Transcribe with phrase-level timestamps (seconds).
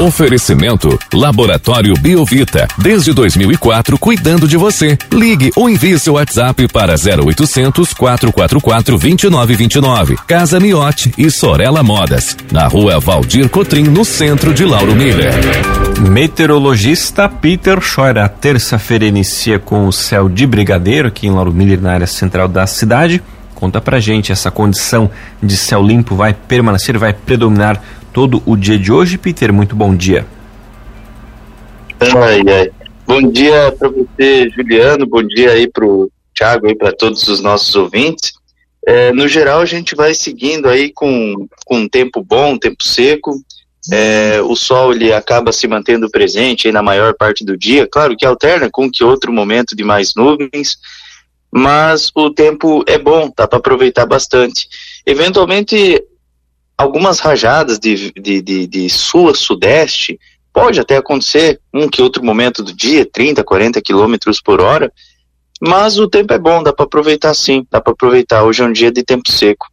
[0.00, 4.96] Oferecimento Laboratório Biovita, desde 2004 cuidando de você.
[5.12, 10.16] Ligue ou envie seu WhatsApp para 0800 444 2929.
[10.26, 15.34] Casa Miote e Sorella Modas, na Rua Valdir Cotrim, no centro de Lauro Miller.
[16.08, 21.78] Meteorologista Peter Scheuer, a terça-feira inicia com o céu de brigadeiro aqui em Lauro Miller,
[21.78, 23.22] na área central da cidade.
[23.54, 25.10] Conta pra gente, essa condição
[25.42, 27.78] de céu limpo vai permanecer, vai predominar
[28.12, 29.18] todo o dia de hoje.
[29.18, 30.26] Peter, muito bom dia.
[32.00, 32.70] Ai, ai.
[33.06, 35.06] Bom dia para você, Juliano.
[35.06, 38.32] Bom dia aí para o Thiago e para todos os nossos ouvintes.
[38.86, 42.82] É, no geral, a gente vai seguindo aí com, com um tempo bom, um tempo
[42.82, 43.34] seco.
[43.92, 47.86] É, o sol ele acaba se mantendo presente na maior parte do dia.
[47.86, 50.78] Claro que alterna com que outro momento de mais nuvens,
[51.50, 54.68] mas o tempo é bom, dá para aproveitar bastante.
[55.04, 56.02] Eventualmente,
[56.80, 60.18] algumas rajadas de, de, de, de sul a sudeste,
[60.50, 64.90] pode até acontecer um que outro momento do dia, 30, 40 quilômetros por hora,
[65.60, 68.44] mas o tempo é bom, dá para aproveitar sim, dá para aproveitar.
[68.44, 69.66] Hoje é um dia de tempo seco.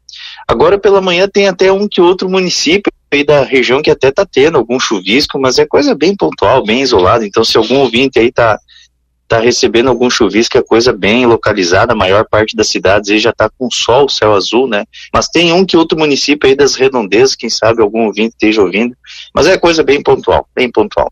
[0.45, 4.25] Agora pela manhã tem até um que outro município aí da região que até tá
[4.25, 7.25] tendo algum chuvisco, mas é coisa bem pontual, bem isolada.
[7.25, 8.59] Então se algum ouvinte aí tá
[9.27, 13.31] está recebendo algum chuvisco, é coisa bem localizada, a maior parte das cidades aí já
[13.31, 14.85] está com sol, céu azul, né?
[15.13, 18.95] Mas tem um que outro município aí das redondezas, quem sabe algum ouvinte esteja ouvindo,
[19.35, 21.11] mas é coisa bem pontual, bem pontual.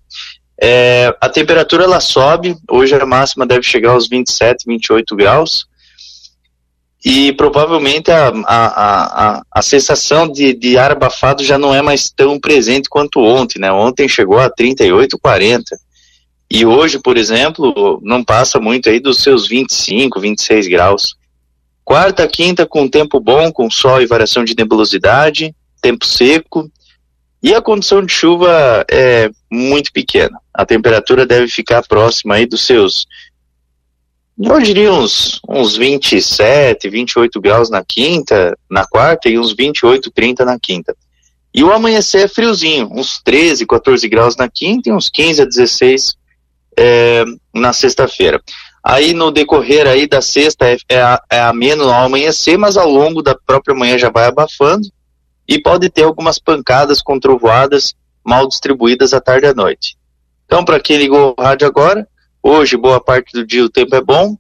[0.62, 5.68] É, a temperatura ela sobe, hoje a máxima deve chegar aos 27, 28 graus,
[7.04, 12.10] e provavelmente a, a, a, a sensação de, de ar abafado já não é mais
[12.10, 13.72] tão presente quanto ontem, né?
[13.72, 15.85] Ontem chegou a 38, 40.
[16.50, 21.16] E hoje, por exemplo, não passa muito aí dos seus 25, 26 graus.
[21.84, 26.70] Quarta, quinta com tempo bom, com sol e variação de nebulosidade, tempo seco.
[27.42, 30.40] E a condição de chuva é muito pequena.
[30.54, 33.06] A temperatura deve ficar próxima aí dos seus,
[34.38, 40.44] eu diria uns, uns 27, 28 graus na quinta, na quarta e uns 28, 30
[40.44, 40.96] na quinta.
[41.54, 45.46] E o amanhecer é friozinho, uns 13, 14 graus na quinta e uns 15 a
[45.46, 46.16] 16
[46.78, 48.42] é, na sexta-feira.
[48.84, 53.22] Aí no decorrer aí da sexta é, é, é ameno ao amanhecer, mas ao longo
[53.22, 54.88] da própria manhã já vai abafando
[55.48, 59.98] e pode ter algumas pancadas com trovoadas mal distribuídas à tarde e à noite.
[60.46, 62.08] Então, para quem ligou o rádio agora,
[62.42, 64.38] hoje boa parte do dia o tempo é bom,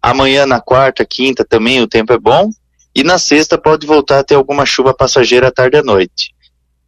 [0.00, 2.50] amanhã na quarta, quinta também o tempo é bom,
[2.94, 6.34] e na sexta pode voltar a ter alguma chuva passageira à tarde e à noite.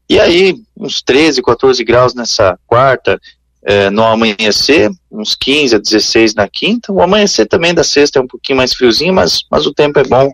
[0.08, 3.20] E aí, uns 13, 14 graus nessa quarta,
[3.62, 6.92] é, no amanhecer, uns 15 a 16 na quinta.
[6.92, 10.04] O amanhecer também da sexta é um pouquinho mais friozinho, mas, mas o tempo é
[10.04, 10.30] bom,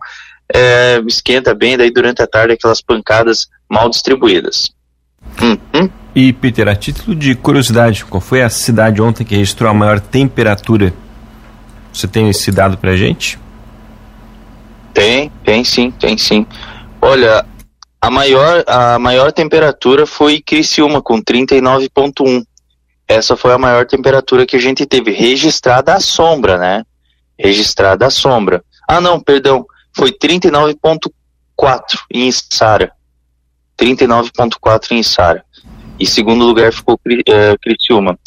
[0.52, 4.70] é, esquenta bem, daí durante a tarde aquelas pancadas mal distribuídas.
[5.42, 5.90] Hum, hum.
[6.14, 10.00] E Peter, a título de curiosidade, qual foi a cidade ontem que registrou a maior
[10.00, 10.94] temperatura?
[11.92, 13.38] Você tem esse dado pra gente?
[14.94, 16.46] Tem, tem sim, tem sim.
[17.02, 17.44] Olha,
[18.00, 22.44] a maior, a maior temperatura foi Criciúma, com 39,1
[23.08, 26.84] essa foi a maior temperatura que a gente teve registrada à sombra, né?
[27.38, 28.64] Registrada à sombra.
[28.88, 31.10] Ah, não, perdão, foi 39.4
[32.12, 32.92] em Sara.
[33.78, 35.44] 39.4 em Sara.
[35.98, 38.18] E segundo lugar ficou é, Criciúma.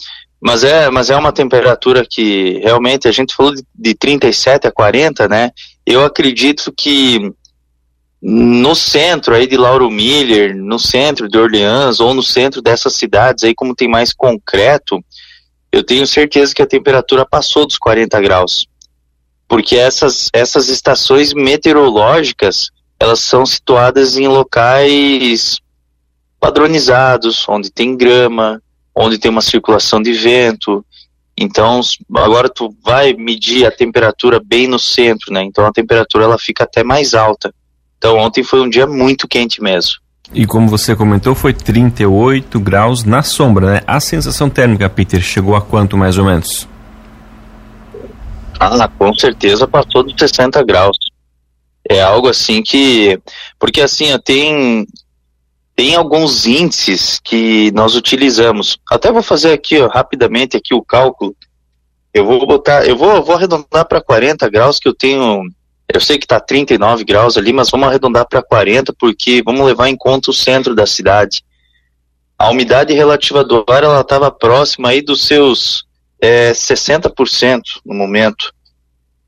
[0.41, 4.71] Mas é, mas é uma temperatura que realmente a gente falou de, de 37 a
[4.71, 5.51] 40, né?
[5.85, 7.33] Eu acredito que
[8.21, 13.43] no centro aí de Lauro Miller, no centro de Orleans ou no centro dessas cidades
[13.43, 15.03] aí como tem mais concreto,
[15.71, 18.67] eu tenho certeza que a temperatura passou dos 40 graus.
[19.47, 22.69] Porque essas, essas estações meteorológicas,
[22.99, 25.57] elas são situadas em locais
[26.39, 28.61] padronizados, onde tem grama,
[28.93, 30.85] onde tem uma circulação de vento.
[31.37, 31.79] Então,
[32.17, 35.41] agora tu vai medir a temperatura bem no centro, né?
[35.43, 37.53] Então a temperatura ela fica até mais alta.
[37.99, 39.95] Então ontem foi um dia muito quente mesmo.
[40.33, 43.81] E como você comentou, foi 38 graus na sombra, né?
[43.85, 46.67] A sensação térmica, Peter, chegou a quanto mais ou menos?
[48.59, 50.97] Ah, com certeza passou dos 60 graus.
[51.87, 53.19] É algo assim que.
[53.57, 54.85] Porque assim, tem,
[55.75, 58.77] tem alguns índices que nós utilizamos.
[58.89, 61.35] Até vou fazer aqui ó, rapidamente aqui o cálculo.
[62.13, 65.43] Eu vou botar, eu vou, vou arredondar para 40 graus que eu tenho
[65.93, 69.89] eu sei que está 39 graus ali, mas vamos arredondar para 40, porque vamos levar
[69.89, 71.43] em conta o centro da cidade.
[72.37, 75.83] A umidade relativa do ar ela estava próxima aí dos seus
[76.21, 78.53] é, 60% no momento.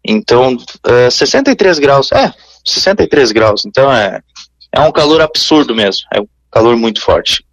[0.05, 0.55] Então,
[0.85, 2.31] é, 63 graus, é,
[2.65, 3.65] 63 graus.
[3.65, 4.21] Então é,
[4.71, 7.43] é um calor absurdo mesmo, é um calor muito forte.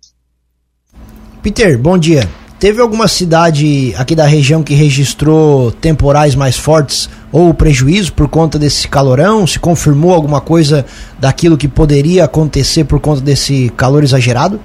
[1.42, 2.28] Peter, bom dia.
[2.58, 8.58] Teve alguma cidade aqui da região que registrou temporais mais fortes ou prejuízo por conta
[8.58, 9.46] desse calorão?
[9.46, 10.84] Se confirmou alguma coisa
[11.20, 14.60] daquilo que poderia acontecer por conta desse calor exagerado?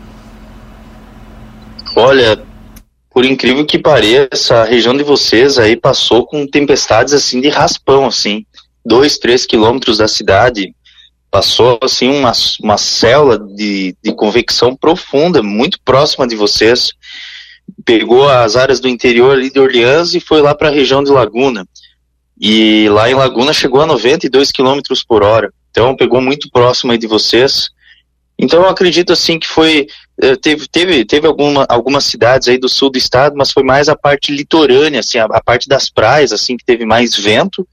[1.96, 2.42] Olha,
[3.12, 8.08] por incrível que pareça, a região de vocês aí passou com tempestades assim de raspão,
[8.08, 8.44] assim,
[8.84, 10.74] dois, três quilômetros da cidade,
[11.30, 16.92] passou assim uma, uma célula de, de convecção profunda, muito próxima de vocês,
[17.86, 21.12] pegou as áreas do interior ali de Orleans e foi lá para a região de
[21.12, 21.68] Laguna.
[22.40, 25.54] E lá em Laguna chegou a 92 km por hora.
[25.72, 27.70] Então pegou muito próximo aí de vocês.
[28.38, 29.88] Então eu acredito assim que foi
[30.22, 33.90] eh, teve teve teve alguma, algumas cidades aí do sul do estado, mas foi mais
[33.90, 37.68] a parte litorânea, assim, a, a parte das praias assim que teve mais vento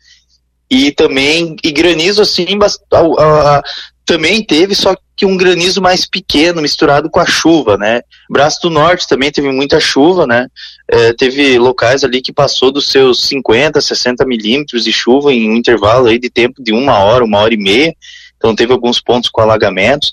[0.70, 2.46] e também e granizo assim
[2.92, 3.62] a, a,
[4.10, 8.02] também teve só que um granizo mais pequeno misturado com a chuva, né?
[8.28, 10.48] Braço do Norte também teve muita chuva, né?
[10.88, 15.54] É, teve locais ali que passou dos seus 50, 60 milímetros de chuva em um
[15.54, 17.94] intervalo aí de tempo de uma hora, uma hora e meia.
[18.36, 20.12] Então teve alguns pontos com alagamentos.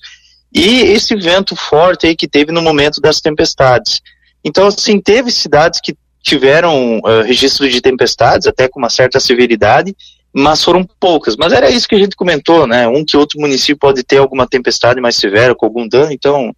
[0.54, 4.00] E esse vento forte aí que teve no momento das tempestades.
[4.46, 9.96] Então, assim, teve cidades que tiveram uh, registro de tempestades, até com uma certa severidade,
[10.38, 11.36] mas foram poucas.
[11.36, 12.88] Mas era isso que a gente comentou, né?
[12.88, 16.56] Um que outro município pode ter alguma tempestade mais severa, com algum dano, então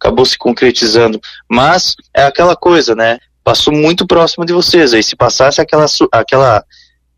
[0.00, 1.20] acabou se concretizando.
[1.48, 3.20] Mas é aquela coisa, né?
[3.44, 4.92] Passou muito próximo de vocês.
[4.92, 6.64] Aí se passasse aquela, aquela,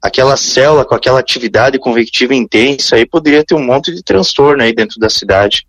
[0.03, 4.75] aquela célula com aquela atividade convectiva intensa, aí poderia ter um monte de transtorno aí
[4.75, 5.67] dentro da cidade.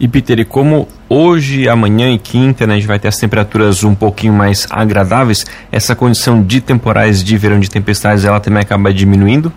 [0.00, 3.84] E Peter, e como hoje, amanhã e quinta, né, a gente vai ter as temperaturas
[3.84, 8.94] um pouquinho mais agradáveis, essa condição de temporais de verão de tempestades, ela também acaba
[8.94, 9.52] diminuindo?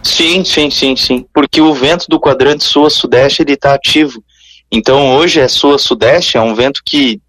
[0.00, 1.26] Sim, sim, sim, sim.
[1.34, 4.22] Porque o vento do quadrante sul-sudeste ele está ativo.
[4.70, 7.20] Então hoje é sul-sudeste, é um vento que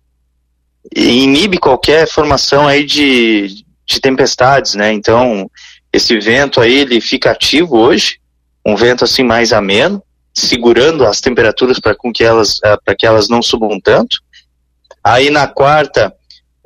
[0.95, 4.93] inibe qualquer formação aí de, de tempestades, né?
[4.93, 5.49] Então
[5.91, 8.19] esse vento aí ele fica ativo hoje,
[8.63, 9.99] um vento assim mais ameno
[10.33, 14.17] segurando as temperaturas para que elas uh, para que elas não subam tanto.
[15.03, 16.13] Aí na quarta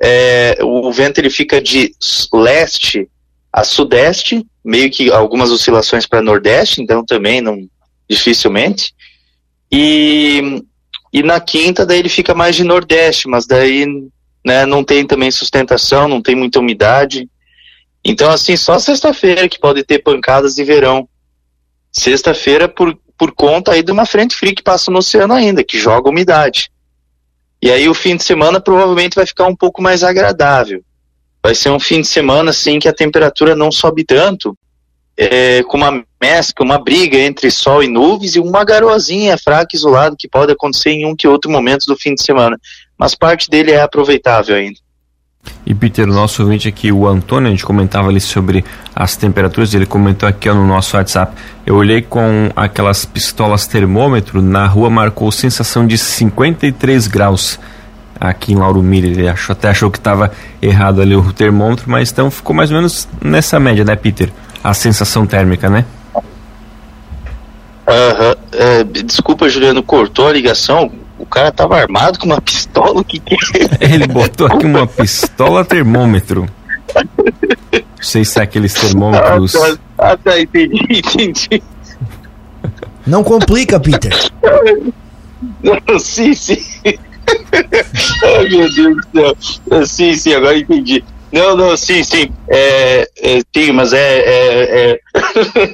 [0.00, 1.92] é, o vento ele fica de
[2.32, 3.08] leste
[3.52, 7.68] a sudeste, meio que algumas oscilações para nordeste, então também não
[8.08, 8.94] dificilmente.
[9.70, 10.62] E
[11.12, 13.86] e na quinta daí ele fica mais de nordeste, mas daí
[14.44, 17.28] né, não tem também sustentação, não tem muita umidade.
[18.04, 21.08] Então assim, só sexta-feira que pode ter pancadas de verão.
[21.90, 25.76] Sexta-feira por por conta aí de uma frente fria que passa no oceano ainda, que
[25.76, 26.70] joga umidade.
[27.60, 30.82] E aí o fim de semana provavelmente vai ficar um pouco mais agradável.
[31.42, 34.56] Vai ser um fim de semana assim que a temperatura não sobe tanto,
[35.16, 40.14] é, com uma mescla, uma briga entre sol e nuvens e uma garoazinha fraca isolada
[40.16, 42.56] que pode acontecer em um que outro momento do fim de semana.
[42.96, 44.78] Mas parte dele é aproveitável ainda.
[45.66, 48.64] E Peter, o nosso ouvinte aqui, o Antônio, a gente comentava ali sobre
[48.94, 51.32] as temperaturas, ele comentou aqui ó, no nosso WhatsApp.
[51.66, 57.58] Eu olhei com aquelas pistolas termômetro, na rua marcou sensação de 53 graus
[58.18, 59.12] aqui em Lauro Miller.
[59.12, 62.76] Ele achou, até achou que estava errado ali o termômetro, mas então ficou mais ou
[62.76, 64.30] menos nessa média, né, Peter?
[64.62, 65.84] A sensação térmica, né?
[67.86, 68.34] Uhum.
[68.52, 73.18] É, desculpa, Juliano, cortou a ligação o cara tava armado com uma pistola, o que
[73.18, 73.94] que é?
[73.94, 76.46] Ele botou aqui uma pistola termômetro.
[77.72, 79.54] Não sei se é aqueles termômetros.
[79.54, 81.62] Ah, tá, tá entendi, entendi.
[83.06, 84.12] Não complica, Peter.
[85.62, 86.62] Não, sim, sim.
[86.84, 89.36] Ai, meu Deus do
[89.68, 89.86] céu.
[89.86, 91.04] Sim, sim, agora entendi.
[91.32, 92.30] Não, não, sim, sim.
[92.48, 95.00] É, é, sim, mas é, é,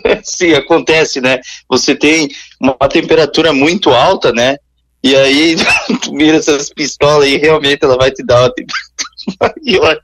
[0.09, 1.41] é sim, acontece, né?
[1.69, 2.29] Você tem
[2.61, 4.57] uma temperatura muito alta, né?
[5.05, 5.55] E aí,
[6.03, 9.99] tu mira essas pistolas e realmente ela vai te dar uma temperatura maior.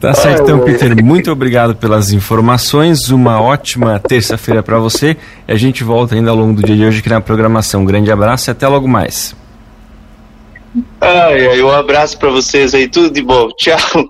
[0.00, 1.04] Tá certo, então, Peter.
[1.04, 3.10] Muito obrigado pelas informações.
[3.10, 5.16] Uma ótima terça-feira para você.
[5.48, 7.82] E a gente volta ainda ao longo do dia de hoje aqui na programação.
[7.82, 9.34] Um grande abraço e até logo mais.
[11.00, 12.88] Ai, ai, um abraço para vocês aí.
[12.88, 13.50] Tudo de bom.
[13.58, 14.08] Tchau.